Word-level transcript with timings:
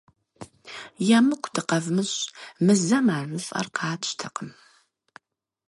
ЕмыкӀу 1.17 1.49
дыкъэвмыщӀ, 1.53 2.25
мы 2.65 2.73
зэм 2.85 3.07
а 3.15 3.19
жыфӀэр 3.29 3.67
къатщтэкъым. 3.75 4.49